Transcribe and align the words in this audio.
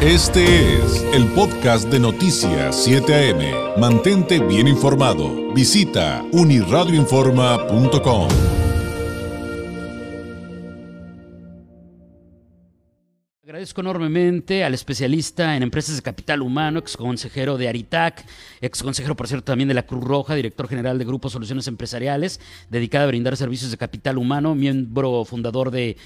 Este 0.00 0.76
es 0.76 1.02
el 1.12 1.26
podcast 1.32 1.88
de 1.88 1.98
Noticias 1.98 2.84
7 2.84 3.32
AM. 3.32 3.80
Mantente 3.80 4.38
bien 4.38 4.68
informado. 4.68 5.52
Visita 5.52 6.24
uniradioinforma.com. 6.30 8.28
Agradezco 13.42 13.80
enormemente 13.80 14.62
al 14.62 14.74
especialista 14.74 15.56
en 15.56 15.64
empresas 15.64 15.96
de 15.96 16.02
capital 16.02 16.42
humano, 16.42 16.78
ex 16.78 16.96
consejero 16.96 17.58
de 17.58 17.68
Aritac, 17.68 18.24
ex 18.60 18.84
consejero, 18.84 19.16
por 19.16 19.26
cierto, 19.26 19.46
también 19.46 19.66
de 19.66 19.74
la 19.74 19.84
Cruz 19.84 20.04
Roja, 20.04 20.36
director 20.36 20.68
general 20.68 20.98
de 20.98 21.06
Grupo 21.06 21.28
Soluciones 21.28 21.66
Empresariales, 21.66 22.40
dedicada 22.70 23.02
a 23.02 23.08
brindar 23.08 23.36
servicios 23.36 23.72
de 23.72 23.78
capital 23.78 24.16
humano, 24.16 24.54
miembro 24.54 25.24
fundador 25.24 25.72
de 25.72 25.96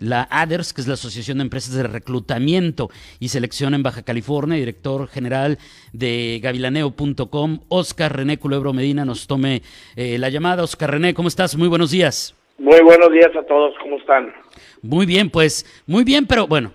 la 0.00 0.26
ADERS, 0.30 0.72
que 0.72 0.80
es 0.80 0.88
la 0.88 0.94
Asociación 0.94 1.38
de 1.38 1.42
Empresas 1.42 1.74
de 1.74 1.82
Reclutamiento 1.84 2.88
y 3.18 3.28
Selección 3.28 3.74
en 3.74 3.82
Baja 3.82 4.02
California, 4.02 4.56
director 4.56 5.08
general 5.08 5.58
de 5.92 6.40
gavilaneo.com, 6.42 7.60
Oscar 7.68 8.16
René 8.16 8.38
Culebro 8.38 8.72
Medina, 8.72 9.04
nos 9.04 9.26
tome 9.26 9.62
eh, 9.96 10.18
la 10.18 10.28
llamada. 10.28 10.64
Oscar 10.64 10.90
René, 10.90 11.14
¿cómo 11.14 11.28
estás? 11.28 11.56
Muy 11.56 11.68
buenos 11.68 11.90
días. 11.90 12.34
Muy 12.58 12.80
buenos 12.82 13.10
días 13.10 13.30
a 13.36 13.42
todos, 13.46 13.74
¿cómo 13.80 13.96
están? 13.96 14.32
Muy 14.82 15.06
bien, 15.06 15.30
pues, 15.30 15.64
muy 15.86 16.04
bien, 16.04 16.26
pero 16.26 16.46
bueno, 16.46 16.72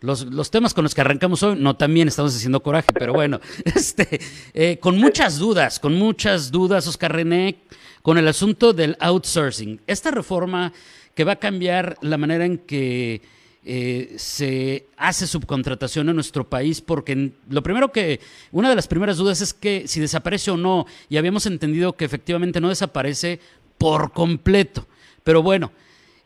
los, 0.00 0.24
los, 0.26 0.50
temas 0.50 0.74
con 0.74 0.84
los 0.84 0.94
que 0.94 1.00
arrancamos 1.00 1.42
hoy, 1.42 1.58
no 1.58 1.76
también 1.76 2.08
estamos 2.08 2.34
haciendo 2.34 2.62
coraje, 2.62 2.88
pero 2.92 3.12
bueno, 3.12 3.40
este, 3.64 4.20
eh, 4.54 4.78
con 4.80 4.98
muchas 4.98 5.38
dudas, 5.38 5.80
con 5.80 5.94
muchas 5.94 6.50
dudas, 6.50 6.86
Oscar 6.86 7.12
René, 7.12 7.58
con 8.02 8.18
el 8.18 8.28
asunto 8.28 8.72
del 8.72 8.96
outsourcing. 9.00 9.80
Esta 9.86 10.10
reforma 10.10 10.72
que 11.14 11.24
va 11.24 11.32
a 11.32 11.36
cambiar 11.36 11.96
la 12.00 12.16
manera 12.16 12.44
en 12.44 12.58
que 12.58 13.22
eh, 13.64 14.14
se 14.16 14.86
hace 14.96 15.26
subcontratación 15.26 16.08
en 16.08 16.14
nuestro 16.14 16.48
país, 16.48 16.80
porque 16.80 17.32
lo 17.50 17.62
primero 17.62 17.90
que, 17.90 18.20
una 18.52 18.70
de 18.70 18.76
las 18.76 18.86
primeras 18.86 19.16
dudas 19.16 19.40
es 19.40 19.52
que 19.52 19.88
si 19.88 20.00
desaparece 20.00 20.52
o 20.52 20.56
no, 20.56 20.86
y 21.08 21.16
habíamos 21.16 21.44
entendido 21.46 21.94
que 21.94 22.04
efectivamente 22.04 22.60
no 22.60 22.68
desaparece 22.68 23.40
por 23.76 24.12
completo. 24.12 24.86
Pero 25.24 25.42
bueno, 25.42 25.72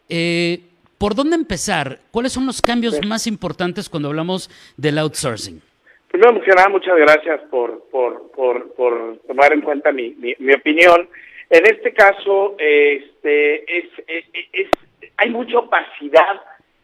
eh, 0.09 0.69
¿Por 1.03 1.17
dónde 1.17 1.35
empezar? 1.35 1.99
¿Cuáles 2.13 2.33
son 2.33 2.47
los 2.47 2.63
cambios 2.63 3.05
más 3.05 3.27
importantes 3.27 3.89
cuando 3.89 4.11
hablamos 4.11 4.49
del 4.77 4.99
outsourcing? 4.99 5.61
Primero, 6.07 6.41
nada, 6.55 6.69
muchas 6.69 6.97
gracias 6.97 7.41
por, 7.51 7.91
por, 7.91 8.31
por, 8.37 9.19
tomar 9.27 9.53
en 9.53 9.63
cuenta 9.63 9.91
mi, 9.91 10.15
mi, 10.21 10.55
opinión. 10.55 11.09
En 11.51 11.67
este 11.67 11.93
caso, 11.93 12.55
este, 12.57 13.79
es, 13.79 13.87
es, 14.53 14.69
hay 15.17 15.31
mucha 15.31 15.59
opacidad 15.59 16.41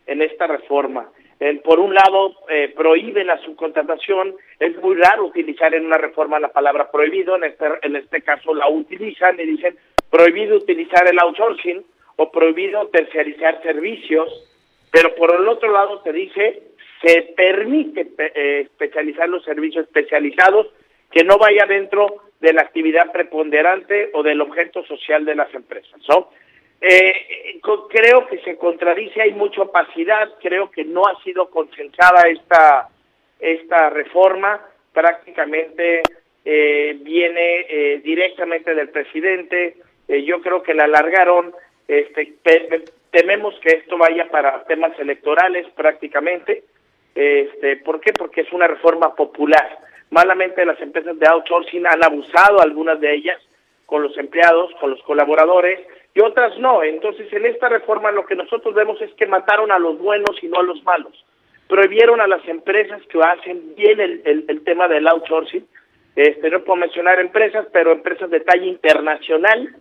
en 0.09 0.21
esta 0.23 0.49
reforma. 0.49 1.09
por 1.63 1.79
un 1.79 1.95
lado, 1.95 2.33
eh, 2.49 2.75
prohíbe 2.77 3.23
la 3.23 3.39
subcontratación. 3.45 4.35
Es 4.59 4.77
muy 4.83 4.97
raro 4.97 5.27
utilizar 5.27 5.73
en 5.77 5.87
una 5.87 5.97
reforma 5.97 6.41
la 6.41 6.49
palabra 6.49 6.91
prohibido. 6.91 7.37
En 7.37 7.45
este, 7.45 7.67
en 7.83 7.95
este 7.95 8.23
caso 8.23 8.53
la 8.53 8.69
utilizan 8.69 9.39
y 9.39 9.47
dicen 9.47 9.79
prohibido 10.11 10.57
utilizar 10.57 11.07
el 11.07 11.21
outsourcing 11.21 11.85
o 12.19 12.33
prohibido 12.33 12.89
terciarizar 12.89 13.63
servicios, 13.63 14.29
pero 14.91 15.15
por 15.15 15.35
el 15.35 15.47
otro 15.47 15.73
lado 15.73 16.01
te 16.01 16.13
dice 16.13 16.63
se 17.01 17.23
permite 17.37 18.09
eh, 18.19 18.63
especializar 18.63 19.29
los 19.29 19.45
servicios 19.45 19.87
especializados 19.87 20.67
que 21.13 21.23
no 21.23 21.39
vaya 21.39 21.65
dentro 21.67 22.25
de 22.41 22.53
la 22.53 22.63
actividad 22.63 23.13
preponderante 23.13 24.11
o 24.15 24.25
del 24.25 24.41
objeto 24.41 24.85
social 24.85 25.25
de 25.25 25.37
las 25.37 25.53
empresas, 25.55 26.01
¿no? 26.09 26.31
Eh, 26.81 27.61
creo 27.89 28.27
que 28.27 28.39
se 28.39 28.57
contradice, 28.57 29.23
hay 29.23 29.33
mucha 29.33 29.63
opacidad, 29.63 30.29
creo 30.41 30.73
que 30.73 30.85
no 30.85 31.07
ha 31.07 31.23
sido 31.23 31.51
consensada 31.51 32.29
esta, 32.29 32.89
esta 33.39 33.91
reforma, 33.91 34.61
prácticamente 34.93 36.03
eh, 36.45 36.97
viene 37.01 38.01
directamente 38.03 38.75
del 38.75 38.91
presidente, 38.91 39.77
yo 40.09 40.41
creo 40.41 40.63
que 40.63 40.75
la 40.75 40.85
alargaron 40.85 41.53
este, 41.89 42.35
tememos 43.11 43.59
que 43.61 43.71
esto 43.71 43.97
vaya 43.97 44.29
para 44.31 44.65
temas 44.65 44.93
electorales 44.99 45.67
prácticamente. 45.75 46.65
Este, 47.15 47.79
¿Por 47.79 48.01
qué? 48.01 48.13
Porque 48.13 48.43
es 48.43 48.53
una 48.53 48.69
reforma 48.69 49.15
popular. 49.15 49.79
Malamente 50.11 50.65
las 50.65 50.81
empresas 50.81 51.19
de 51.19 51.27
outsourcing 51.27 51.87
han 51.87 52.05
abusado, 52.05 52.61
algunas 52.61 53.01
de 53.01 53.15
ellas, 53.15 53.41
con 53.87 54.03
los 54.03 54.17
empleados, 54.19 54.71
con 54.81 54.91
los 54.91 55.03
colaboradores, 55.03 55.81
y 56.15 56.21
otras 56.21 56.59
no. 56.59 56.83
Entonces, 56.83 57.33
en 57.33 57.47
esta 57.47 57.69
reforma 57.69 58.13
lo 58.13 58.27
que 58.27 58.37
nosotros 58.37 58.75
vemos 58.75 59.01
es 59.01 59.13
que 59.15 59.27
mataron 59.27 59.73
a 59.73 59.79
los 59.79 59.99
buenos 59.99 60.37
y 60.43 60.49
no 60.49 60.61
a 60.61 60.63
los 60.63 60.83
malos. 60.85 61.25
Prohibieron 61.69 62.21
a 62.21 62.27
las 62.27 62.47
empresas 62.49 63.01
que 63.11 63.19
hacen 63.23 63.75
bien 63.77 64.01
el, 64.01 64.45
el 64.47 64.65
tema 64.65 64.89
del 64.89 65.09
outsourcing. 65.09 65.67
Este, 66.17 66.51
no 66.51 66.65
puedo 66.65 66.77
mencionar 66.77 67.19
empresas, 67.21 67.67
pero 67.73 67.93
empresas 67.93 68.31
de 68.31 68.41
talla 68.41 68.65
internacional 68.67 69.75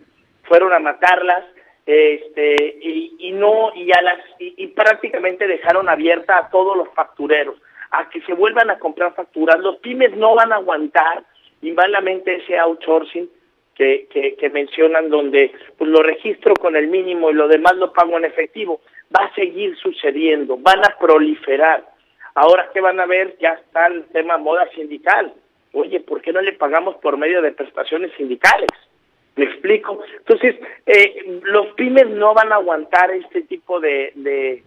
fueron 0.44 0.74
a 0.74 0.80
matarlas 0.80 1.44
este 1.88 2.80
y, 2.82 3.32
no 3.32 3.72
y 3.74 3.90
a 3.92 4.02
las 4.02 4.20
y, 4.40 4.68
prácticamente 4.68 5.48
dejaron 5.48 5.88
abierta 5.88 6.38
a 6.38 6.50
todos 6.50 6.76
los 6.76 6.90
factureros 6.90 7.56
a 7.92 8.10
que 8.10 8.20
se 8.22 8.34
vuelvan 8.34 8.70
a 8.70 8.78
comprar 8.78 9.16
facturas. 9.16 9.58
Los 9.60 9.78
pymes 9.78 10.16
no 10.18 10.36
van 10.36 10.52
a 10.52 10.58
aguantar 10.58 11.24
y 11.62 11.72
malamente 11.72 12.36
ese 12.36 12.58
outsourcing 12.60 13.30
que, 13.74 14.08
que, 14.12 14.36
que 14.36 14.50
mencionan 14.50 15.10
donde 15.10 15.54
pues 15.78 15.90
lo 15.90 16.04
registro 16.04 16.56
con 16.56 16.76
el 16.76 16.88
mínimo 16.88 17.30
y 17.30 17.34
lo 17.34 17.48
demás 17.48 17.78
lo 17.78 17.94
pago 17.94 18.18
en 18.18 18.26
efectivo. 18.26 18.82
Va 19.16 19.26
a 19.26 19.36
seguir 19.36 19.78
sucediendo 19.78 20.58
van 20.58 20.80
a 20.80 20.98
proliferar. 21.00 21.86
Ahora 22.36 22.70
que 22.74 22.82
van 22.82 23.00
a 23.00 23.06
ver 23.06 23.38
ya 23.40 23.52
está 23.52 23.88
el 23.88 24.04
tema 24.08 24.38
moda 24.38 24.68
sindical. 24.76 25.34
Oye 25.72 26.02
por 26.02 26.22
qué 26.22 26.34
no 26.34 26.42
le 26.42 26.52
pagamos 26.52 26.98
por 26.98 27.16
medio 27.16 27.42
de 27.42 27.54
prestaciones 27.54 28.12
sindicales 28.18 28.68
¿Me 29.38 29.46
explico? 29.46 30.02
Entonces, 30.18 30.56
eh, 30.88 31.40
los 31.44 31.68
pymes 31.76 32.10
no 32.10 32.34
van 32.34 32.52
a 32.52 32.56
aguantar 32.56 33.12
este 33.12 33.44
tipo 33.44 33.80
de, 33.80 34.12
de, 34.16 34.64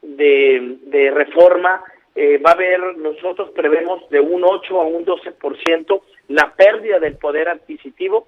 de, 0.00 1.10
reforma. 1.10 1.82
Eh, 2.14 2.38
va 2.38 2.50
a 2.50 2.54
haber, 2.54 2.96
nosotros 2.98 3.50
prevemos 3.50 4.08
de 4.10 4.20
un 4.20 4.44
8 4.44 4.80
a 4.80 4.84
un 4.84 5.04
12% 5.04 6.02
la 6.28 6.54
pérdida 6.54 7.00
del 7.00 7.16
poder 7.16 7.48
adquisitivo 7.48 8.26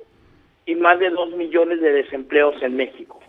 y 0.67 0.75
más 0.75 0.99
de 0.99 1.11
2 1.11 1.37
millones 1.37 1.81
de 1.81 1.93
desempleos 1.93 2.61
en 2.61 2.77
México. 2.77 3.21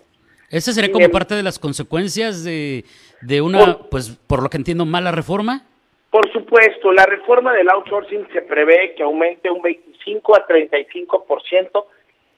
¿Esa 0.49 0.71
sería 0.71 0.91
como 0.91 1.09
parte 1.09 1.35
de 1.35 1.43
las 1.43 1.59
consecuencias 1.59 2.43
de, 2.43 2.83
de 3.21 3.41
una, 3.41 3.77
pues 3.91 4.09
por 4.27 4.41
lo 4.41 4.49
que 4.49 4.57
entiendo, 4.57 4.85
mala 4.85 5.11
reforma? 5.11 5.65
Por 6.09 6.31
supuesto, 6.31 6.93
la 6.93 7.05
reforma 7.05 7.53
del 7.53 7.69
outsourcing 7.69 8.27
se 8.31 8.41
prevé 8.41 8.95
que 8.95 9.03
aumente 9.03 9.51
un 9.51 9.61
25 9.61 10.35
a 10.35 10.47
35% 10.47 11.85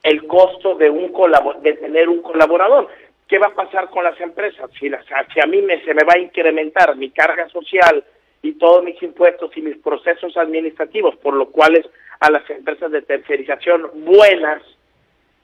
el 0.04 0.26
costo 0.28 0.76
de 0.76 0.90
un 0.90 1.12
de 1.62 1.74
tener 1.74 2.10
un 2.10 2.22
colaborador. 2.22 2.88
¿Qué 3.28 3.38
va 3.40 3.48
a 3.48 3.56
pasar 3.56 3.90
con 3.90 4.04
las 4.04 4.20
empresas? 4.22 4.70
Si, 4.80 4.88
las, 4.88 5.06
si 5.34 5.40
a 5.42 5.46
mí 5.46 5.62
me, 5.62 5.84
se 5.84 5.94
me 5.94 6.04
va 6.04 6.14
a 6.16 6.20
incrementar 6.20 6.96
mi 6.96 7.10
carga 7.10 7.50
social 7.50 8.04
y 8.42 8.54
todos 8.54 8.84
mis 8.84 9.02
impuestos 9.04 9.52
y 9.58 9.62
mis 9.62 9.78
procesos 9.78 10.38
administrativos, 10.38 11.16
por 11.18 11.34
lo 11.34 11.50
cuales 11.50 11.86
a 12.20 12.32
las 12.32 12.50
empresas 12.50 12.92
de 12.92 13.02
tercerización 13.02 13.92
buenas 14.06 14.62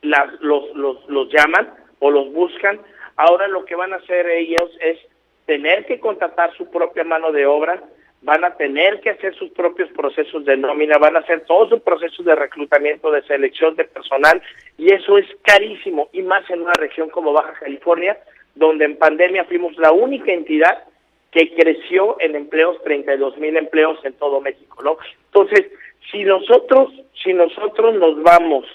las, 0.01 0.39
los, 0.41 0.73
los, 0.75 1.09
los 1.09 1.29
llaman 1.29 1.73
o 1.99 2.11
los 2.11 2.31
buscan, 2.31 2.79
ahora 3.15 3.47
lo 3.47 3.65
que 3.65 3.75
van 3.75 3.93
a 3.93 3.97
hacer 3.97 4.27
ellos 4.27 4.69
es 4.79 4.99
tener 5.45 5.85
que 5.85 5.99
contratar 5.99 6.55
su 6.55 6.69
propia 6.69 7.03
mano 7.03 7.31
de 7.31 7.45
obra, 7.45 7.83
van 8.23 8.43
a 8.43 8.55
tener 8.55 9.01
que 9.01 9.11
hacer 9.11 9.35
sus 9.35 9.51
propios 9.51 9.89
procesos 9.91 10.45
de 10.45 10.57
nómina, 10.57 10.97
van 10.97 11.15
a 11.15 11.19
hacer 11.19 11.41
todos 11.41 11.69
sus 11.69 11.81
procesos 11.81 12.25
de 12.25 12.35
reclutamiento, 12.35 13.11
de 13.11 13.21
selección 13.23 13.75
de 13.75 13.83
personal, 13.83 14.41
y 14.77 14.93
eso 14.93 15.17
es 15.17 15.25
carísimo, 15.43 16.09
y 16.13 16.21
más 16.21 16.49
en 16.49 16.61
una 16.61 16.73
región 16.73 17.09
como 17.09 17.33
Baja 17.33 17.53
California, 17.59 18.17
donde 18.55 18.85
en 18.85 18.97
pandemia 18.97 19.43
fuimos 19.45 19.77
la 19.77 19.91
única 19.91 20.31
entidad 20.31 20.83
que 21.31 21.53
creció 21.53 22.15
en 22.19 22.35
empleos, 22.35 22.81
32 22.83 23.37
mil 23.37 23.57
empleos 23.57 23.99
en 24.05 24.13
todo 24.13 24.39
México, 24.39 24.81
¿no? 24.83 24.97
Entonces, 25.25 25.71
si 26.11 26.23
nosotros, 26.23 26.93
si 27.23 27.33
nosotros 27.33 27.95
nos 27.95 28.21
vamos 28.21 28.65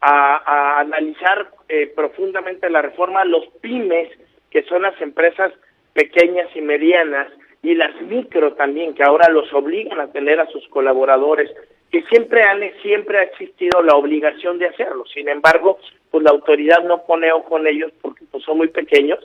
a, 0.00 0.80
analizar 0.80 1.50
eh, 1.68 1.86
profundamente 1.94 2.68
la 2.68 2.82
reforma, 2.82 3.24
los 3.24 3.46
pymes, 3.60 4.08
que 4.50 4.62
son 4.64 4.82
las 4.82 5.00
empresas 5.00 5.52
pequeñas 5.92 6.48
y 6.54 6.60
medianas, 6.60 7.28
y 7.62 7.74
las 7.74 8.00
micro 8.02 8.54
también, 8.54 8.94
que 8.94 9.02
ahora 9.02 9.28
los 9.28 9.52
obligan 9.52 10.00
a 10.00 10.10
tener 10.10 10.40
a 10.40 10.46
sus 10.46 10.66
colaboradores, 10.68 11.50
que 11.90 12.02
siempre, 12.04 12.42
han, 12.42 12.60
siempre 12.82 13.18
ha 13.18 13.22
existido 13.24 13.82
la 13.82 13.96
obligación 13.96 14.58
de 14.58 14.68
hacerlo. 14.68 15.04
Sin 15.12 15.28
embargo, 15.28 15.78
pues 16.10 16.24
la 16.24 16.30
autoridad 16.30 16.82
no 16.84 17.02
pone 17.04 17.32
ojo 17.32 17.58
en 17.58 17.66
ellos 17.66 17.92
porque 18.00 18.24
pues, 18.30 18.44
son 18.44 18.58
muy 18.58 18.68
pequeños. 18.68 19.18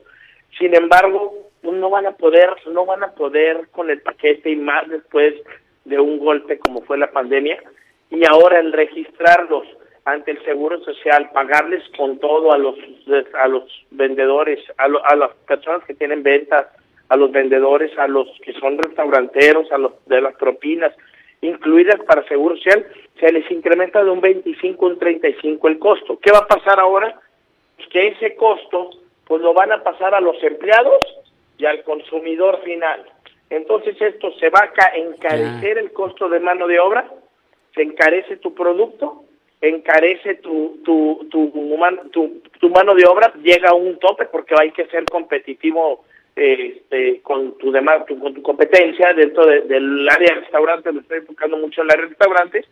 Sin 0.58 0.76
embargo, 0.76 1.34
pues, 1.62 1.76
no 1.78 1.90
van 1.90 2.08
a 2.08 2.14
poder, 2.14 2.50
no 2.72 2.86
van 2.86 3.04
a 3.04 3.12
poder 3.12 3.68
con 3.72 3.90
el 3.90 4.02
paquete 4.02 4.50
y 4.50 4.56
más 4.56 4.88
después 4.90 5.36
de 5.86 6.00
un 6.00 6.20
golpe 6.20 6.58
como 6.60 6.82
fue 6.82 6.98
la 6.98 7.12
pandemia. 7.12 7.62
Y 8.10 8.26
ahora 8.26 8.60
el 8.60 8.74
registrarlos 8.74 9.66
ante 10.04 10.32
el 10.32 10.44
Seguro 10.44 10.80
Social, 10.84 11.32
pagarles 11.34 11.84
con 11.98 12.20
todo 12.20 12.52
a 12.52 12.58
los 12.58 12.76
a 13.34 13.48
los 13.48 13.64
vendedores, 13.90 14.60
a, 14.78 14.86
a 14.86 15.16
las 15.16 15.32
personas 15.48 15.84
que 15.86 15.96
tienen 15.96 16.22
ventas, 16.22 16.68
a 17.10 17.16
los 17.16 17.32
vendedores, 17.32 17.98
a 17.98 18.08
los 18.08 18.28
que 18.44 18.54
son 18.54 18.78
restauranteros, 18.78 19.72
a 19.72 19.78
los 19.78 19.94
de 20.06 20.22
las 20.22 20.36
propinas, 20.36 20.94
incluidas 21.42 22.00
para 22.04 22.28
Seguro 22.28 22.56
Social, 22.56 22.86
se 23.20 23.32
les 23.32 23.50
incrementa 23.52 24.04
de 24.04 24.10
un 24.10 24.22
25 24.22 24.86
a 24.86 24.90
un 24.90 25.00
35 25.00 25.68
el 25.68 25.80
costo. 25.80 26.20
¿Qué 26.20 26.32
va 26.32 26.40
a 26.40 26.48
pasar 26.48 26.80
ahora? 26.80 27.20
Pues 27.76 27.88
que 27.90 28.08
ese 28.08 28.36
costo 28.36 28.90
pues 29.28 29.42
lo 29.42 29.54
van 29.54 29.72
a 29.72 29.84
pasar 29.84 30.14
a 30.14 30.22
los 30.22 30.42
empleados 30.44 31.00
y 31.58 31.66
al 31.66 31.84
consumidor 31.84 32.62
final. 32.64 33.06
Entonces 33.50 34.00
esto 34.02 34.32
se 34.40 34.50
va 34.50 34.72
a 34.78 34.98
encarecer 34.98 35.78
el 35.78 35.92
costo 35.92 36.30
de 36.30 36.40
mano 36.40 36.68
de 36.68 36.80
obra, 36.80 37.10
se 37.74 37.82
encarece 37.82 38.38
tu 38.38 38.54
producto, 38.54 39.24
encarece 39.62 40.36
tu, 40.36 40.80
tu, 40.84 41.28
tu, 41.30 41.52
tu, 42.12 42.42
tu 42.60 42.70
mano 42.70 42.96
de 42.96 43.06
obra, 43.08 43.34
llega 43.42 43.70
a 43.70 43.76
un 43.76 43.98
tope 44.00 44.26
porque 44.26 44.56
hay 44.60 44.72
que 44.72 44.88
ser 44.88 45.06
competitivo 45.06 46.04
este, 46.36 47.22
con 47.22 47.58
tu 47.58 47.72
demás, 47.72 48.04
con 48.08 48.34
tu 48.34 48.42
competencia 48.42 49.14
dentro 49.14 49.46
del 49.46 50.08
área 50.10 50.36
de 50.36 50.42
restaurantes, 50.42 50.94
me 50.94 51.02
estoy 51.02 51.20
enfocando 51.20 51.58
mucho 51.58 51.82
en 51.82 51.88
el 51.88 51.92
área 51.92 52.06
de 52.06 52.10
restaurantes. 52.10 52.66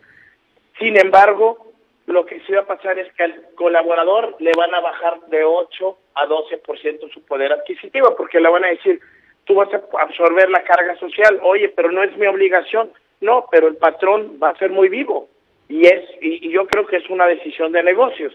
Sin 0.79 0.97
embargo, 0.99 1.71
lo 2.07 2.25
que 2.25 2.41
sí 2.41 2.51
va 2.53 2.61
a 2.61 2.65
pasar 2.65 2.99
es 2.99 3.11
que 3.13 3.23
al 3.23 3.45
colaborador 3.55 4.35
le 4.39 4.51
van 4.57 4.73
a 4.75 4.81
bajar 4.81 5.21
de 5.27 5.43
8 5.43 5.97
a 6.15 6.27
12% 6.27 7.13
su 7.13 7.23
poder 7.25 7.53
adquisitivo, 7.53 8.15
porque 8.17 8.41
le 8.41 8.49
van 8.49 8.65
a 8.65 8.69
decir, 8.69 8.99
tú 9.45 9.55
vas 9.55 9.69
a 9.73 9.81
absorber 10.01 10.49
la 10.49 10.63
carga 10.63 10.97
social, 10.97 11.39
oye, 11.43 11.69
pero 11.69 11.91
no 11.91 12.03
es 12.03 12.15
mi 12.17 12.27
obligación. 12.27 12.91
No, 13.21 13.47
pero 13.49 13.69
el 13.69 13.77
patrón 13.77 14.37
va 14.41 14.49
a 14.49 14.57
ser 14.57 14.71
muy 14.71 14.89
vivo 14.89 15.29
y 15.69 15.85
es 15.85 16.03
y 16.19 16.49
yo 16.49 16.67
creo 16.67 16.85
que 16.85 16.97
es 16.97 17.09
una 17.09 17.25
decisión 17.25 17.71
de 17.71 17.81
negocios 17.81 18.33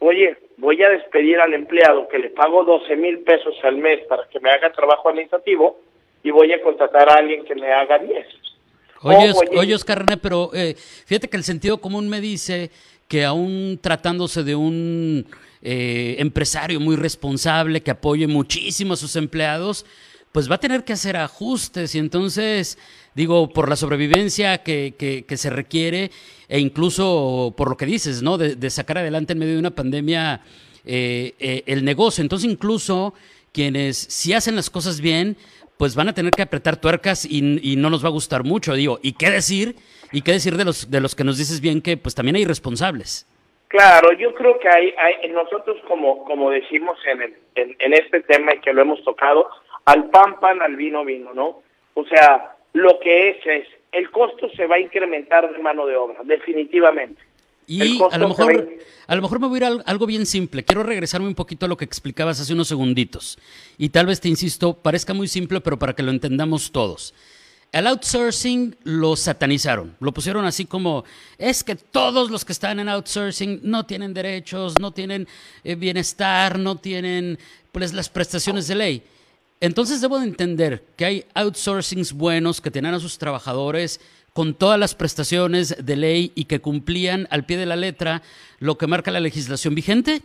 oye, 0.00 0.36
voy 0.56 0.82
a 0.82 0.88
despedir 0.90 1.38
al 1.38 1.54
empleado 1.54 2.08
que 2.08 2.18
le 2.18 2.30
pago 2.30 2.64
12 2.64 2.96
mil 2.96 3.20
pesos 3.20 3.54
al 3.62 3.76
mes 3.76 4.00
para 4.08 4.28
que 4.28 4.40
me 4.40 4.50
haga 4.50 4.72
trabajo 4.72 5.08
administrativo 5.08 5.78
y 6.22 6.30
voy 6.30 6.52
a 6.52 6.60
contratar 6.62 7.08
a 7.08 7.14
alguien 7.14 7.44
que 7.44 7.54
me 7.54 7.72
haga 7.72 7.98
10. 7.98 8.26
Oye, 9.02 9.32
oye, 9.56 9.74
Oscar 9.74 10.04
René, 10.04 10.18
pero 10.20 10.50
eh, 10.52 10.74
fíjate 10.76 11.28
que 11.28 11.36
el 11.36 11.44
sentido 11.44 11.80
común 11.80 12.08
me 12.08 12.20
dice 12.20 12.70
que 13.08 13.24
aún 13.24 13.78
tratándose 13.80 14.42
de 14.44 14.54
un 14.54 15.24
eh, 15.62 16.16
empresario 16.18 16.80
muy 16.80 16.96
responsable 16.96 17.82
que 17.82 17.90
apoye 17.90 18.26
muchísimo 18.26 18.94
a 18.94 18.96
sus 18.96 19.16
empleados, 19.16 19.86
pues 20.32 20.50
va 20.50 20.56
a 20.56 20.60
tener 20.60 20.84
que 20.84 20.92
hacer 20.92 21.16
ajustes 21.16 21.94
y 21.94 21.98
entonces 21.98 22.78
digo, 23.14 23.48
por 23.50 23.68
la 23.68 23.76
sobrevivencia 23.76 24.58
que, 24.58 24.94
que, 24.96 25.36
se 25.36 25.50
requiere 25.50 26.10
e 26.48 26.58
incluso 26.58 27.54
por 27.56 27.68
lo 27.68 27.76
que 27.76 27.86
dices, 27.86 28.22
¿no? 28.22 28.38
De, 28.38 28.70
sacar 28.70 28.98
adelante 28.98 29.32
en 29.32 29.38
medio 29.38 29.54
de 29.54 29.58
una 29.58 29.70
pandemia 29.70 30.40
eh, 30.84 31.34
eh, 31.38 31.62
el 31.66 31.84
negocio. 31.84 32.22
Entonces, 32.22 32.50
incluso 32.50 33.14
quienes 33.52 33.96
si 33.96 34.32
hacen 34.32 34.56
las 34.56 34.70
cosas 34.70 35.00
bien, 35.00 35.36
pues 35.76 35.96
van 35.96 36.08
a 36.08 36.14
tener 36.14 36.30
que 36.30 36.42
apretar 36.42 36.76
tuercas 36.76 37.24
y, 37.24 37.76
no 37.76 37.90
nos 37.90 38.04
va 38.04 38.08
a 38.08 38.12
gustar 38.12 38.44
mucho, 38.44 38.74
digo. 38.74 38.98
¿Y 39.02 39.14
qué 39.14 39.30
decir? 39.30 39.76
¿Y 40.12 40.22
qué 40.22 40.32
decir 40.32 40.56
de 40.56 40.64
los, 40.64 40.90
de 40.90 41.00
los 41.00 41.14
que 41.14 41.24
nos 41.24 41.38
dices 41.38 41.60
bien 41.60 41.80
que 41.80 41.96
pues 41.96 42.14
también 42.14 42.36
hay 42.36 42.44
responsables? 42.44 43.26
Claro, 43.68 44.12
yo 44.12 44.34
creo 44.34 44.58
que 44.58 44.68
hay, 44.68 44.92
hay 44.98 45.30
nosotros 45.30 45.78
como, 45.86 46.24
como 46.24 46.50
decimos 46.50 46.98
en, 47.06 47.22
el, 47.22 47.34
en, 47.54 47.76
en 47.78 47.94
este 47.94 48.20
tema 48.22 48.54
y 48.54 48.60
que 48.60 48.72
lo 48.72 48.82
hemos 48.82 49.02
tocado, 49.04 49.48
al 49.90 50.08
pan 50.10 50.38
pan, 50.40 50.62
al 50.62 50.76
vino 50.76 51.04
vino, 51.04 51.34
¿no? 51.34 51.62
O 51.94 52.04
sea, 52.06 52.56
lo 52.74 53.00
que 53.00 53.30
es 53.30 53.36
es, 53.44 53.66
el 53.92 54.10
costo 54.10 54.48
se 54.56 54.66
va 54.66 54.76
a 54.76 54.80
incrementar 54.80 55.50
de 55.52 55.58
mano 55.58 55.84
de 55.86 55.96
obra, 55.96 56.20
definitivamente. 56.22 57.20
Y 57.66 58.00
a 58.02 58.18
lo, 58.18 58.28
mejor, 58.28 58.68
a, 59.06 59.14
lo 59.14 59.22
mejor 59.22 59.40
me 59.40 59.46
voy 59.46 59.56
a 59.56 59.58
ir 59.58 59.64
a 59.64 59.82
algo 59.86 60.06
bien 60.06 60.26
simple. 60.26 60.64
Quiero 60.64 60.82
regresarme 60.82 61.28
un 61.28 61.36
poquito 61.36 61.66
a 61.66 61.68
lo 61.68 61.76
que 61.76 61.84
explicabas 61.84 62.40
hace 62.40 62.52
unos 62.52 62.66
segunditos. 62.66 63.38
Y 63.78 63.90
tal 63.90 64.06
vez 64.06 64.20
te 64.20 64.28
insisto, 64.28 64.74
parezca 64.74 65.14
muy 65.14 65.28
simple, 65.28 65.60
pero 65.60 65.78
para 65.78 65.92
que 65.92 66.02
lo 66.02 66.10
entendamos 66.10 66.72
todos. 66.72 67.14
El 67.70 67.86
outsourcing 67.86 68.76
lo 68.82 69.14
satanizaron, 69.14 69.94
lo 70.00 70.12
pusieron 70.12 70.44
así 70.44 70.64
como, 70.64 71.04
es 71.38 71.62
que 71.62 71.76
todos 71.76 72.28
los 72.28 72.44
que 72.44 72.52
están 72.52 72.80
en 72.80 72.88
outsourcing 72.88 73.60
no 73.62 73.86
tienen 73.86 74.12
derechos, 74.12 74.74
no 74.80 74.90
tienen 74.90 75.28
eh, 75.62 75.76
bienestar, 75.76 76.58
no 76.58 76.76
tienen 76.76 77.38
pues 77.70 77.92
las 77.92 78.08
prestaciones 78.08 78.66
de 78.66 78.74
ley. 78.74 79.02
Entonces 79.60 80.00
debo 80.00 80.18
de 80.18 80.24
entender 80.24 80.80
que 80.96 81.04
hay 81.04 81.24
outsourcings 81.34 82.14
buenos 82.14 82.62
que 82.62 82.70
tenían 82.70 82.94
a 82.94 82.98
sus 82.98 83.18
trabajadores 83.18 84.00
con 84.32 84.54
todas 84.54 84.78
las 84.78 84.94
prestaciones 84.94 85.84
de 85.84 85.96
ley 85.96 86.32
y 86.34 86.46
que 86.46 86.60
cumplían 86.60 87.26
al 87.30 87.44
pie 87.44 87.58
de 87.58 87.66
la 87.66 87.76
letra 87.76 88.22
lo 88.58 88.78
que 88.78 88.86
marca 88.86 89.10
la 89.10 89.20
legislación 89.20 89.74
vigente. 89.74 90.22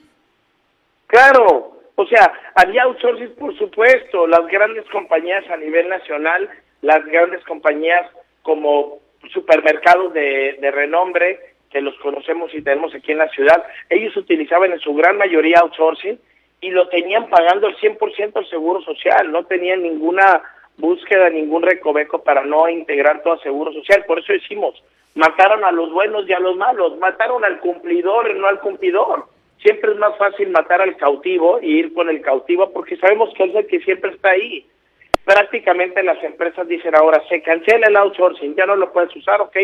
Claro, 1.07 1.81
o 1.95 2.07
sea, 2.07 2.31
había 2.55 2.83
outsourcings 2.83 3.31
por 3.31 3.57
supuesto, 3.57 4.25
las 4.25 4.47
grandes 4.47 4.85
compañías 4.89 5.43
a 5.49 5.57
nivel 5.57 5.89
nacional, 5.89 6.49
las 6.81 7.03
grandes 7.05 7.43
compañías 7.43 8.09
como 8.41 8.99
supermercados 9.33 10.13
de, 10.13 10.57
de 10.61 10.71
renombre, 10.71 11.39
que 11.71 11.81
los 11.81 11.95
conocemos 11.95 12.53
y 12.53 12.61
tenemos 12.61 12.95
aquí 12.95 13.11
en 13.11 13.17
la 13.17 13.29
ciudad, 13.29 13.65
ellos 13.89 14.15
utilizaban 14.15 14.71
en 14.71 14.79
su 14.79 14.93
gran 14.93 15.17
mayoría 15.17 15.59
outsourcing 15.59 16.17
y 16.61 16.71
lo 16.71 16.87
tenían 16.89 17.29
pagando 17.29 17.67
el 17.67 17.77
100% 17.77 18.39
el 18.39 18.49
seguro 18.49 18.81
social, 18.81 19.31
no 19.31 19.45
tenían 19.45 19.83
ninguna 19.83 20.41
búsqueda, 20.77 21.29
ningún 21.29 21.61
recoveco 21.61 22.23
para 22.23 22.43
no 22.43 22.67
integrar 22.69 23.21
todo 23.23 23.35
el 23.35 23.41
seguro 23.41 23.71
social. 23.73 24.03
Por 24.05 24.19
eso 24.19 24.33
decimos, 24.33 24.81
mataron 25.13 25.63
a 25.63 25.71
los 25.71 25.91
buenos 25.91 26.27
y 26.27 26.33
a 26.33 26.39
los 26.39 26.55
malos, 26.55 26.97
mataron 26.97 27.43
al 27.45 27.59
cumplidor 27.59 28.29
y 28.29 28.39
no 28.39 28.47
al 28.47 28.59
cumplidor. 28.59 29.27
Siempre 29.61 29.91
es 29.91 29.97
más 29.97 30.17
fácil 30.17 30.49
matar 30.49 30.81
al 30.81 30.97
cautivo 30.97 31.59
y 31.61 31.79
ir 31.79 31.93
con 31.93 32.09
el 32.09 32.21
cautivo 32.21 32.71
porque 32.71 32.97
sabemos 32.97 33.33
que 33.35 33.45
es 33.45 33.55
el 33.55 33.67
que 33.67 33.79
siempre 33.79 34.11
está 34.11 34.31
ahí. 34.31 34.67
Prácticamente 35.23 36.03
las 36.03 36.23
empresas 36.23 36.67
dicen 36.67 36.95
ahora, 36.95 37.23
se 37.29 37.41
cancela 37.41 37.87
el 37.87 37.95
outsourcing, 37.95 38.55
ya 38.55 38.65
no 38.65 38.75
lo 38.75 38.93
puedes 38.93 39.15
usar, 39.15 39.41
ok, 39.41 39.57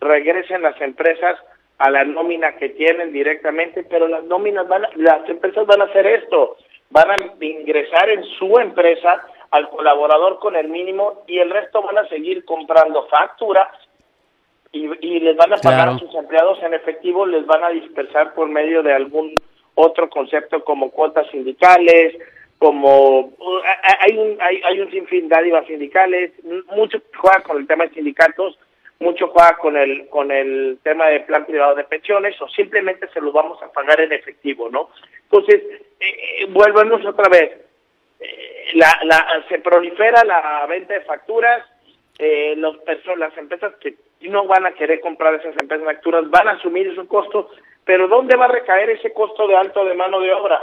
regresen 0.00 0.62
las 0.62 0.80
empresas 0.80 1.36
a 1.80 1.90
la 1.90 2.04
nómina 2.04 2.56
que 2.56 2.68
tienen 2.68 3.10
directamente, 3.10 3.84
pero 3.84 4.06
las 4.06 4.22
nóminas 4.24 4.68
van 4.68 4.82
las 4.96 5.26
empresas 5.30 5.66
van 5.66 5.80
a 5.80 5.86
hacer 5.86 6.06
esto, 6.06 6.58
van 6.90 7.10
a 7.10 7.16
ingresar 7.40 8.10
en 8.10 8.22
su 8.38 8.58
empresa 8.58 9.24
al 9.50 9.70
colaborador 9.70 10.38
con 10.40 10.56
el 10.56 10.68
mínimo 10.68 11.24
y 11.26 11.38
el 11.38 11.50
resto 11.50 11.82
van 11.82 11.96
a 11.96 12.08
seguir 12.08 12.44
comprando 12.44 13.06
facturas 13.08 13.68
y, 14.72 14.88
les 15.20 15.36
van 15.36 15.54
a 15.54 15.56
pagar 15.56 15.88
a 15.88 15.98
sus 15.98 16.14
empleados 16.14 16.62
en 16.62 16.74
efectivo, 16.74 17.24
les 17.24 17.46
van 17.46 17.64
a 17.64 17.70
dispersar 17.70 18.34
por 18.34 18.48
medio 18.48 18.82
de 18.82 18.92
algún 18.92 19.34
otro 19.74 20.10
concepto 20.10 20.62
como 20.62 20.90
cuotas 20.90 21.28
sindicales, 21.30 22.14
como 22.58 23.32
hay 24.00 24.18
un 24.18 24.36
hay, 24.38 24.60
hay 24.64 24.80
un 24.80 24.90
sinfín 24.90 25.30
de 25.30 25.34
dádivas 25.34 25.66
sindicales, 25.66 26.32
mucho 26.76 27.00
juega 27.16 27.42
con 27.42 27.56
el 27.56 27.66
tema 27.66 27.86
de 27.86 27.94
sindicatos, 27.94 28.58
mucho 29.00 29.28
juega 29.28 29.56
con 29.56 29.76
el 29.76 30.08
con 30.08 30.30
el 30.30 30.78
tema 30.82 31.06
de 31.06 31.20
plan 31.20 31.46
privado 31.46 31.74
de 31.74 31.84
pensiones 31.84 32.40
o 32.40 32.48
simplemente 32.48 33.08
se 33.08 33.20
los 33.20 33.32
vamos 33.32 33.60
a 33.62 33.72
pagar 33.72 34.00
en 34.00 34.12
efectivo, 34.12 34.68
¿no? 34.70 34.90
Entonces, 35.24 35.62
eh, 35.98 36.40
eh 36.40 36.46
volvemos 36.50 37.04
otra 37.04 37.28
vez. 37.28 37.52
Eh, 38.20 38.70
la, 38.74 39.00
la, 39.04 39.44
se 39.48 39.58
prolifera 39.58 40.22
la 40.24 40.66
venta 40.68 40.94
de 40.94 41.00
facturas, 41.00 41.66
eh, 42.18 42.54
los 42.56 42.76
las 43.16 43.36
empresas 43.38 43.74
que 43.76 43.96
no 44.20 44.46
van 44.46 44.66
a 44.66 44.72
querer 44.72 45.00
comprar 45.00 45.34
esas 45.34 45.56
empresas 45.60 45.86
facturas 45.86 46.28
van 46.28 46.48
a 46.48 46.52
asumir 46.52 46.86
esos 46.88 47.08
costos, 47.08 47.46
pero 47.84 48.06
¿dónde 48.06 48.36
va 48.36 48.44
a 48.44 48.48
recaer 48.52 48.90
ese 48.90 49.14
costo 49.14 49.48
de 49.48 49.56
alto 49.56 49.84
de 49.86 49.94
mano 49.94 50.20
de 50.20 50.32
obra? 50.34 50.60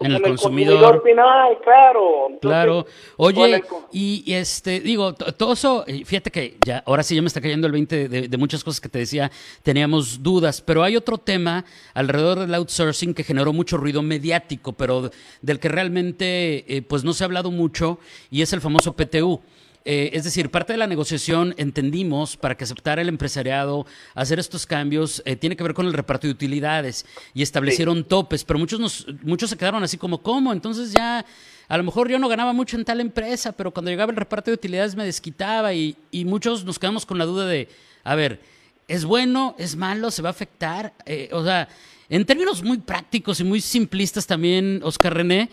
En 0.00 0.12
el, 0.12 0.22
consumidor. 0.22 1.02
final, 1.02 1.58
claro. 1.62 2.28
claro. 2.40 2.86
Oye, 3.16 3.62
y, 3.92 4.32
este, 4.32 4.80
digo, 4.80 5.14
todo 5.14 5.54
eso, 5.54 5.84
fíjate 5.86 6.30
que 6.30 6.58
ya, 6.64 6.82
ahora 6.86 7.02
sí 7.02 7.14
ya 7.14 7.22
me 7.22 7.28
está 7.28 7.40
cayendo 7.40 7.66
el 7.66 7.72
20 7.72 8.08
de, 8.08 8.36
muchas 8.36 8.62
cosas 8.62 8.80
que 8.80 8.88
te 8.88 8.98
decía, 8.98 9.30
teníamos 9.62 10.22
dudas, 10.22 10.60
pero 10.60 10.82
hay 10.82 10.96
otro 10.96 11.16
tema 11.18 11.64
alrededor 11.94 12.40
del 12.40 12.54
outsourcing 12.54 13.14
que 13.14 13.24
generó 13.24 13.52
mucho 13.52 13.78
ruido 13.78 14.02
mediático, 14.02 14.74
pero 14.74 15.10
del 15.40 15.58
que 15.58 15.68
realmente, 15.68 16.76
eh, 16.76 16.82
pues 16.82 17.02
no 17.02 17.14
se 17.14 17.24
ha 17.24 17.26
hablado 17.26 17.50
mucho, 17.50 17.98
y 18.30 18.42
es 18.42 18.52
el 18.52 18.60
famoso 18.60 18.94
PTU. 18.94 19.40
Eh, 19.88 20.10
es 20.14 20.24
decir, 20.24 20.50
parte 20.50 20.72
de 20.72 20.78
la 20.78 20.88
negociación 20.88 21.54
entendimos 21.58 22.36
para 22.36 22.56
que 22.56 22.64
aceptara 22.64 23.02
el 23.02 23.08
empresariado 23.08 23.86
hacer 24.16 24.40
estos 24.40 24.66
cambios 24.66 25.22
eh, 25.24 25.36
tiene 25.36 25.54
que 25.54 25.62
ver 25.62 25.74
con 25.74 25.86
el 25.86 25.92
reparto 25.92 26.26
de 26.26 26.32
utilidades 26.32 27.06
y 27.34 27.42
establecieron 27.42 28.02
topes, 28.02 28.42
pero 28.42 28.58
muchos 28.58 28.80
nos, 28.80 29.06
muchos 29.22 29.48
se 29.48 29.56
quedaron 29.56 29.84
así 29.84 29.96
como 29.96 30.22
cómo, 30.22 30.52
entonces 30.52 30.90
ya 30.90 31.24
a 31.68 31.76
lo 31.76 31.84
mejor 31.84 32.08
yo 32.08 32.18
no 32.18 32.26
ganaba 32.26 32.52
mucho 32.52 32.76
en 32.76 32.84
tal 32.84 33.00
empresa, 33.00 33.52
pero 33.52 33.70
cuando 33.70 33.92
llegaba 33.92 34.10
el 34.10 34.16
reparto 34.16 34.50
de 34.50 34.56
utilidades 34.56 34.96
me 34.96 35.04
desquitaba 35.04 35.72
y, 35.72 35.96
y 36.10 36.24
muchos 36.24 36.64
nos 36.64 36.80
quedamos 36.80 37.06
con 37.06 37.18
la 37.18 37.24
duda 37.24 37.46
de, 37.46 37.68
a 38.02 38.16
ver, 38.16 38.40
¿es 38.88 39.04
bueno? 39.04 39.54
¿Es 39.56 39.76
malo? 39.76 40.10
¿Se 40.10 40.20
va 40.20 40.30
a 40.30 40.32
afectar? 40.32 40.94
Eh, 41.04 41.28
o 41.30 41.44
sea, 41.44 41.68
en 42.08 42.24
términos 42.24 42.60
muy 42.64 42.78
prácticos 42.78 43.38
y 43.38 43.44
muy 43.44 43.60
simplistas 43.60 44.26
también, 44.26 44.80
Oscar 44.82 45.14
René, 45.14 45.48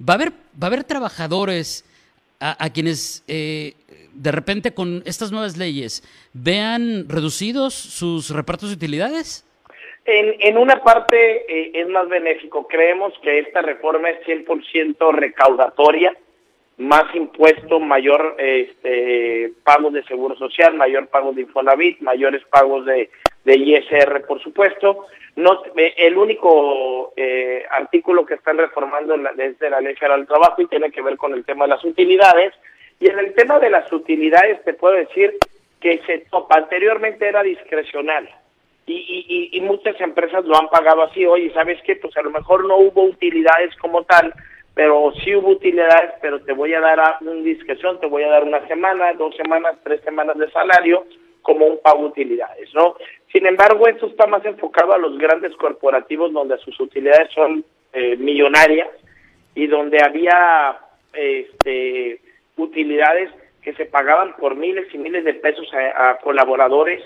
va 0.00 0.14
a 0.14 0.16
haber, 0.16 0.30
va 0.30 0.62
a 0.62 0.66
haber 0.66 0.82
trabajadores 0.82 1.84
a, 2.40 2.70
quienes 2.70 3.24
eh, 3.28 3.74
de 4.12 4.32
repente 4.32 4.72
con 4.72 5.02
estas 5.06 5.32
nuevas 5.32 5.56
leyes 5.56 6.02
vean 6.32 7.08
reducidos 7.08 7.74
sus 7.74 8.30
repartos 8.30 8.70
de 8.70 8.76
utilidades? 8.76 9.44
En, 10.04 10.34
en 10.40 10.56
una 10.56 10.82
parte 10.82 11.16
eh, 11.48 11.72
es 11.74 11.88
más 11.88 12.08
benéfico. 12.08 12.66
Creemos 12.66 13.12
que 13.22 13.40
esta 13.40 13.60
reforma 13.60 14.10
es 14.10 14.26
100% 14.26 15.12
recaudatoria. 15.12 16.16
más 16.78 17.12
impuesto, 17.14 17.80
mayor 17.80 18.36
este, 18.38 19.52
pagos 19.64 19.92
de 19.92 20.04
seguro 20.04 20.36
social, 20.36 20.74
mayor 20.74 21.08
pago 21.08 21.32
de 21.32 21.42
Infonavit, 21.42 22.00
mayores 22.00 22.42
pagos 22.50 22.86
de, 22.86 23.10
de 23.44 23.56
ISR, 23.56 24.26
por 24.26 24.42
supuesto. 24.42 25.06
No, 25.36 25.62
eh, 25.76 25.94
el 25.98 26.16
único 26.16 27.12
eh, 27.16 27.64
artículo 27.70 28.26
que 28.26 28.34
están 28.34 28.58
reformando 28.58 29.16
desde 29.36 29.70
la 29.70 29.80
Ley 29.80 29.94
Federal 29.94 30.20
del 30.20 30.28
Trabajo 30.28 30.62
y 30.62 30.66
tiene 30.66 30.90
que 30.90 31.02
ver 31.02 31.16
con 31.16 31.32
el 31.32 31.44
tema 31.44 31.64
de 31.64 31.70
las 31.70 31.84
utilidades. 31.84 32.54
Y 33.00 33.08
en 33.08 33.18
el 33.18 33.34
tema 33.34 33.58
de 33.60 33.70
las 33.70 33.92
utilidades 33.92 34.62
te 34.64 34.74
puedo 34.74 34.94
decir 34.94 35.34
que 35.80 36.00
se 36.06 36.18
topa, 36.30 36.56
anteriormente 36.56 37.28
era 37.28 37.42
discrecional 37.42 38.28
y, 38.88 39.26
y, 39.52 39.56
y 39.56 39.60
muchas 39.60 40.00
empresas 40.00 40.44
lo 40.44 40.58
han 40.58 40.68
pagado 40.68 41.02
así, 41.02 41.24
oye, 41.26 41.52
¿sabes 41.52 41.78
qué? 41.84 41.96
Pues 41.96 42.16
a 42.16 42.22
lo 42.22 42.30
mejor 42.30 42.64
no 42.64 42.78
hubo 42.78 43.04
utilidades 43.04 43.74
como 43.76 44.02
tal, 44.04 44.32
pero 44.74 45.12
sí 45.22 45.34
hubo 45.34 45.50
utilidades, 45.50 46.12
pero 46.20 46.40
te 46.42 46.52
voy 46.52 46.72
a 46.74 46.80
dar 46.80 47.18
una 47.20 47.32
discreción, 47.42 48.00
te 48.00 48.06
voy 48.06 48.22
a 48.22 48.28
dar 48.28 48.44
una 48.44 48.66
semana, 48.66 49.12
dos 49.12 49.36
semanas, 49.36 49.76
tres 49.84 50.00
semanas 50.02 50.38
de 50.38 50.50
salario 50.50 51.04
como 51.42 51.66
un 51.66 51.78
pago 51.80 52.00
de 52.00 52.06
utilidades, 52.06 52.72
¿no? 52.74 52.96
Sin 53.32 53.46
embargo, 53.46 53.86
esto 53.86 54.06
está 54.06 54.26
más 54.26 54.44
enfocado 54.44 54.94
a 54.94 54.98
los 54.98 55.18
grandes 55.18 55.54
corporativos 55.56 56.32
donde 56.32 56.56
sus 56.58 56.78
utilidades 56.80 57.30
son 57.34 57.64
eh, 57.92 58.16
millonarias 58.16 58.88
y 59.54 59.66
donde 59.66 60.00
había 60.02 60.78
este, 61.12 62.20
utilidades 62.56 63.30
que 63.62 63.74
se 63.74 63.86
pagaban 63.86 64.34
por 64.36 64.54
miles 64.54 64.86
y 64.94 64.98
miles 64.98 65.24
de 65.24 65.34
pesos 65.34 65.68
a, 65.74 66.18
colaboradores 66.22 67.02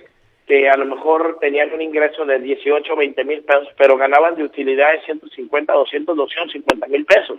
que 0.46 0.68
a 0.68 0.76
lo 0.76 0.84
mejor 0.86 1.38
tenían 1.40 1.72
un 1.72 1.80
ingreso 1.80 2.24
de 2.24 2.38
18 2.38 2.92
o 2.92 2.96
20 2.96 3.24
mil 3.24 3.42
pesos, 3.42 3.68
pero 3.76 3.96
ganaban 3.96 4.36
de 4.36 4.44
utilidades 4.44 5.04
150, 5.04 5.72
200, 5.72 6.16
250 6.16 6.86
mil 6.88 7.04
pesos. 7.04 7.38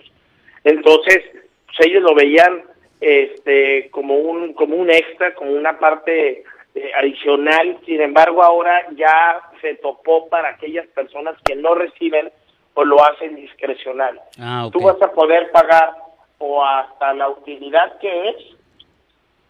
Entonces, 0.64 1.22
pues 1.66 1.88
ellos 1.88 2.02
lo 2.02 2.16
veían 2.16 2.64
este 3.02 3.90
como 3.92 4.16
un 4.16 4.54
como 4.54 4.78
un 4.78 4.90
extra, 4.90 5.36
como 5.36 5.52
una 5.52 5.78
parte 5.78 6.44
eh, 6.76 6.92
adicional. 6.98 7.78
Sin 7.86 8.02
embargo, 8.02 8.44
ahora 8.44 8.88
ya 8.96 9.42
se 9.62 9.76
topó 9.76 10.28
para 10.30 10.50
aquellas 10.50 10.88
personas 10.88 11.36
que 11.44 11.56
no 11.56 11.76
reciben 11.76 12.32
o 12.74 12.84
lo 12.84 13.04
hacen 13.04 13.36
discrecional. 13.36 14.20
Ah, 14.40 14.70
Tú 14.72 14.80
vas 14.82 15.02
a 15.02 15.12
poder 15.12 15.52
pagar 15.52 15.94
o 16.40 16.64
hasta 16.64 17.14
la 17.14 17.30
utilidad 17.30 17.98
que 18.00 18.30
es 18.30 18.36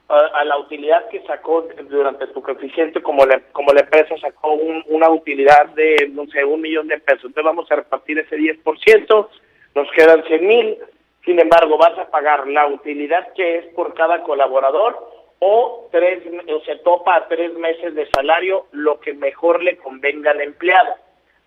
a, 0.10 0.44
la 0.44 0.58
utilidad 0.58 1.08
que 1.10 1.22
sacó 1.25 1.68
durante 1.89 2.27
tu 2.27 2.42
coeficiente, 2.42 3.01
como 3.01 3.25
la, 3.25 3.39
como 3.51 3.72
la 3.74 3.82
empresa 3.82 4.15
sacó 4.18 4.53
una 4.53 5.10
utilidad 5.10 5.70
de, 5.70 6.10
no 6.12 6.27
sé, 6.27 6.44
un 6.44 6.62
millón 6.62 6.88
de 6.88 7.00
pesos. 7.00 7.25
Entonces 7.25 7.46
vamos 7.46 7.72
a 7.72 7.77
repartir 7.77 8.20
ese 8.20 8.38
10%, 8.38 9.27
nos 9.75 9.92
quedan 9.92 10.24
100 10.25 10.48
mil, 10.48 10.77
sin 11.25 11.39
embargo, 11.39 11.77
vas 11.77 11.98
a 11.98 12.10
pagar 12.10 12.48
la 12.48 12.68
utilidad 12.68 13.32
que 13.34 13.60
es 13.60 13.65
por 13.68 13.94
cada 13.94 14.24
colaborador 14.24 15.12
o 15.45 15.89
tres 15.91 16.23
o 16.47 16.62
se 16.62 16.77
topa 16.77 17.17
a 17.17 17.27
tres 17.27 17.53
meses 17.55 17.93
de 17.95 18.07
salario, 18.15 18.67
lo 18.71 19.01
que 19.01 19.13
mejor 19.13 19.62
le 19.62 19.75
convenga 19.75 20.31
al 20.31 20.39
empleado. 20.39 20.95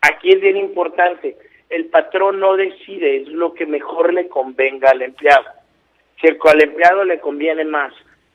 Aquí 0.03 0.33
es 0.33 0.41
bien 0.41 0.59
importante, 0.59 1.37
el 1.71 1.87
patrón 1.87 2.39
no 2.39 2.57
decide, 2.57 3.23
es 3.23 3.29
lo 3.29 3.55
que 3.55 3.65
mejor 3.65 4.13
le 4.13 4.29
convenga 4.29 4.91
al 4.91 5.01
empleado. 5.01 5.47
Si 6.21 6.29
al 6.29 6.63
empleado 6.63 7.05
le 7.05 7.21
conviene 7.21 7.65
más 7.65 7.93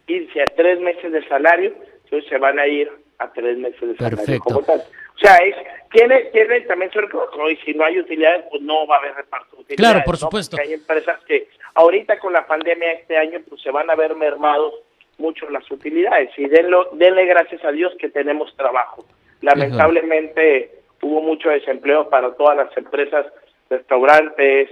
irse 0.08 0.42
a 0.42 0.46
tres 0.46 0.80
meses 0.80 1.12
de 1.12 1.28
salario, 1.28 1.76
entonces 2.06 2.28
se 2.28 2.40
van 2.40 2.58
a 2.58 2.66
ir 2.66 2.92
a 3.20 3.32
tres 3.32 3.58
meses 3.58 3.82
de 3.82 3.98
salario 3.98 4.40
como 4.40 4.64
tal. 4.64 4.80
O 5.16 5.20
sea, 5.20 5.36
es, 5.38 5.56
tiene, 5.92 6.22
tiene 6.32 6.62
también 6.62 6.92
suerte, 6.92 7.16
y 7.52 7.56
si 7.58 7.76
no 7.76 7.86
hay 7.86 8.00
utilidades, 8.00 8.46
pues 8.50 8.64
no 8.64 8.88
va 8.88 8.96
a 8.96 9.00
haber 9.00 9.14
reparto 9.14 9.58
de 9.58 9.62
utilidades. 9.62 9.94
Claro, 9.94 10.06
por 10.06 10.18
supuesto. 10.18 10.58
hay 10.60 10.74
empresas 10.74 11.20
que 11.26 11.50
ahorita 11.76 12.18
con 12.18 12.34
la 12.34 12.48
pandemia 12.48 12.94
este 12.94 13.16
año, 13.16 13.40
pues 13.48 13.62
se 13.62 13.70
van 13.70 13.92
a 13.92 13.96
ver 13.96 14.16
mermados 14.16 14.74
mucho 15.22 15.50
las 15.50 15.70
utilidades 15.72 16.32
y 16.38 16.48
denlo, 16.48 16.90
denle 16.94 17.26
gracias 17.26 17.64
a 17.64 17.72
Dios 17.72 17.94
que 18.00 18.10
tenemos 18.10 18.56
trabajo. 18.58 19.06
Lamentablemente 19.42 20.72
hubo 21.02 21.22
mucho 21.22 21.50
desempleo 21.50 22.10
para 22.10 22.34
todas 22.34 22.58
las 22.58 22.76
empresas, 22.78 23.26
restaurantes, 23.70 24.70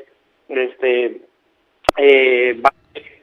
este, 0.49 1.21
eh, 1.97 2.61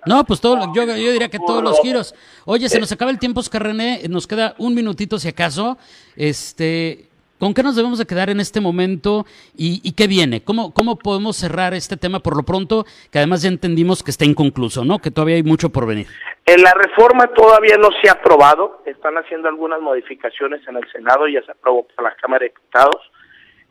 no, 0.07 0.25
pues 0.25 0.41
todo, 0.41 0.73
yo, 0.73 0.85
yo 0.85 1.13
diría 1.13 1.29
que 1.29 1.41
todos 1.41 1.65
los 1.65 1.81
giros. 1.81 2.15
Oye, 2.45 2.69
se 2.69 2.79
nos 2.79 2.93
acaba 2.93 3.11
el 3.11 3.19
tiempo, 3.19 3.41
Oscar 3.41 3.65
René, 3.65 4.03
nos 4.09 4.29
queda 4.29 4.55
un 4.59 4.73
minutito 4.73 5.19
si 5.19 5.27
acaso. 5.29 5.79
Este, 6.15 7.07
¿Con 7.39 7.53
qué 7.53 7.63
nos 7.63 7.77
debemos 7.77 7.99
de 7.99 8.07
quedar 8.07 8.31
en 8.31 8.41
este 8.41 8.61
momento 8.61 9.27
y, 9.55 9.93
qué 9.93 10.07
viene? 10.07 10.43
¿Cómo, 10.43 10.73
¿Cómo 10.73 10.99
podemos 10.99 11.37
cerrar 11.37 11.75
este 11.75 11.99
tema 11.99 12.21
por 12.21 12.35
lo 12.35 12.45
pronto, 12.45 12.87
que 13.13 13.19
además 13.19 13.43
ya 13.43 13.49
entendimos 13.49 14.03
que 14.03 14.11
está 14.11 14.25
inconcluso, 14.25 14.87
¿no? 14.87 15.01
Que 15.01 15.11
todavía 15.11 15.37
hay 15.37 15.43
mucho 15.43 15.69
por 15.69 15.87
venir. 15.87 16.07
En 16.47 16.63
la 16.63 16.73
reforma 16.73 17.27
todavía 17.35 17.77
no 17.77 17.91
se 18.01 18.09
ha 18.09 18.13
aprobado, 18.13 18.81
están 18.87 19.19
haciendo 19.19 19.49
algunas 19.49 19.81
modificaciones 19.81 20.67
en 20.67 20.77
el 20.77 20.91
Senado, 20.91 21.29
ya 21.29 21.43
se 21.43 21.53
aprobó 21.53 21.87
por 21.87 22.05
la 22.05 22.15
Cámara 22.15 22.45
de 22.45 22.49
Diputados. 22.49 23.13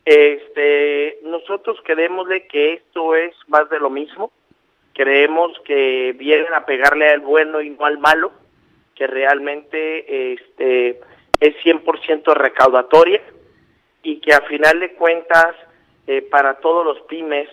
Este, 0.06 1.18
nosotros 1.24 1.80
creemos 1.84 2.28
de 2.28 2.46
que 2.46 2.74
esto 2.74 3.16
es 3.16 3.34
más 3.48 3.68
de 3.72 3.80
lo 3.80 3.90
mismo, 3.90 4.32
creemos 4.94 5.52
que 5.66 6.14
vienen 6.20 6.54
a 6.54 6.66
pegarle 6.66 7.10
al 7.10 7.22
bueno 7.22 7.62
y 7.62 7.72
no 7.72 7.86
al 7.86 7.98
malo, 7.98 8.32
que 8.94 9.08
realmente 9.08 10.34
este, 10.34 11.02
es 11.40 11.56
100% 11.64 12.34
recaudatoria 12.36 13.22
y 14.06 14.20
que 14.20 14.34
a 14.34 14.42
final 14.42 14.80
de 14.80 14.94
cuentas 14.94 15.56
eh, 16.06 16.22
para 16.22 16.54
todos 16.60 16.86
los 16.86 17.02
pymes 17.08 17.50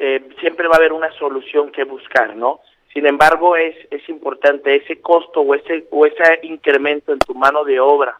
eh, 0.00 0.28
siempre 0.40 0.66
va 0.66 0.74
a 0.74 0.78
haber 0.78 0.92
una 0.92 1.12
solución 1.12 1.70
que 1.70 1.84
buscar, 1.84 2.34
¿no? 2.34 2.60
Sin 2.92 3.06
embargo, 3.06 3.56
es, 3.56 3.76
es 3.92 4.06
importante 4.08 4.74
ese 4.74 5.00
costo 5.00 5.40
o 5.40 5.54
ese, 5.54 5.86
o 5.90 6.04
ese 6.04 6.40
incremento 6.42 7.12
en 7.12 7.20
tu 7.20 7.34
mano 7.34 7.64
de 7.64 7.78
obra 7.78 8.18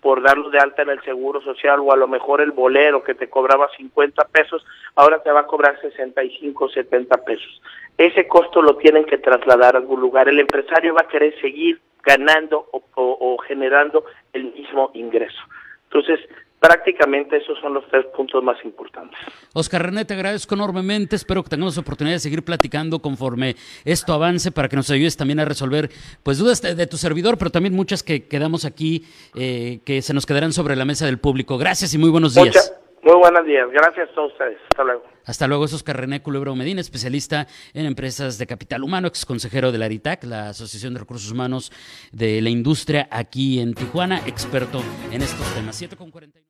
por 0.00 0.22
darlo 0.22 0.50
de 0.50 0.60
alta 0.60 0.82
en 0.82 0.90
el 0.90 1.02
seguro 1.02 1.42
social 1.42 1.80
o 1.80 1.92
a 1.92 1.96
lo 1.96 2.06
mejor 2.06 2.40
el 2.40 2.52
bolero 2.52 3.02
que 3.02 3.14
te 3.14 3.28
cobraba 3.28 3.68
50 3.76 4.24
pesos, 4.28 4.64
ahora 4.94 5.20
te 5.22 5.30
va 5.32 5.40
a 5.40 5.46
cobrar 5.46 5.80
65, 5.80 6.68
70 6.70 7.24
pesos. 7.24 7.60
Ese 7.98 8.28
costo 8.28 8.62
lo 8.62 8.76
tienen 8.76 9.04
que 9.04 9.18
trasladar 9.18 9.74
a 9.74 9.78
algún 9.78 10.00
lugar. 10.00 10.28
El 10.28 10.38
empresario 10.38 10.94
va 10.94 11.02
a 11.02 11.08
querer 11.08 11.38
seguir 11.40 11.80
ganando 12.02 12.66
o 12.72 13.36
generando 13.46 14.04
el 14.32 14.44
mismo 14.54 14.90
ingreso. 14.94 15.42
Entonces, 15.84 16.20
prácticamente 16.60 17.38
esos 17.38 17.58
son 17.58 17.74
los 17.74 17.84
tres 17.88 18.06
puntos 18.14 18.44
más 18.44 18.62
importantes. 18.64 19.18
Oscar 19.54 19.86
René, 19.86 20.04
te 20.04 20.14
agradezco 20.14 20.54
enormemente. 20.54 21.16
Espero 21.16 21.42
que 21.42 21.48
tengamos 21.48 21.78
oportunidad 21.78 22.16
de 22.16 22.20
seguir 22.20 22.44
platicando 22.44 23.00
conforme 23.00 23.56
esto 23.84 24.12
avance 24.12 24.52
para 24.52 24.68
que 24.68 24.76
nos 24.76 24.90
ayudes 24.90 25.16
también 25.16 25.40
a 25.40 25.44
resolver 25.46 25.88
pues 26.22 26.38
dudas 26.38 26.60
de, 26.60 26.86
tu 26.86 26.98
servidor, 26.98 27.38
pero 27.38 27.50
también 27.50 27.74
muchas 27.74 28.02
que 28.02 28.28
quedamos 28.28 28.64
aquí 28.64 29.04
eh, 29.34 29.80
que 29.84 30.02
se 30.02 30.12
nos 30.12 30.26
quedarán 30.26 30.52
sobre 30.52 30.76
la 30.76 30.84
mesa 30.84 31.06
del 31.06 31.18
público. 31.18 31.56
Gracias 31.56 31.94
y 31.94 31.98
muy 31.98 32.10
buenos 32.10 32.34
días. 32.34 32.78
muy 33.02 33.16
buenos 33.16 33.44
días. 33.46 33.66
Gracias 33.72 34.10
a 34.14 34.20
ustedes. 34.20 34.58
Hasta 34.70 34.84
luego. 34.84 35.02
Hasta 35.24 35.46
luego, 35.46 35.64
es 35.64 35.72
Oscar 35.72 35.98
René 35.98 36.22
Culebro 36.22 36.54
Medina, 36.56 36.80
especialista 36.80 37.46
en 37.72 37.86
empresas 37.86 38.36
de 38.36 38.46
capital 38.46 38.82
humano, 38.82 39.08
ex 39.08 39.24
consejero 39.24 39.70
de 39.72 39.78
la 39.78 39.86
ARITAC, 39.86 40.24
la 40.24 40.48
Asociación 40.50 40.94
de 40.94 41.00
Recursos 41.00 41.30
Humanos 41.30 41.72
de 42.12 42.40
la 42.42 42.50
Industria 42.50 43.08
aquí 43.10 43.60
en 43.60 43.74
Tijuana, 43.74 44.20
experto 44.26 44.80
en 45.12 45.22
estos 45.22 45.46
temas. 45.54 45.76
7 45.76 45.96
con 45.96 46.10
49. 46.10 46.49